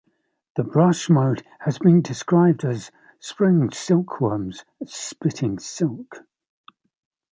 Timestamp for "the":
0.55-0.63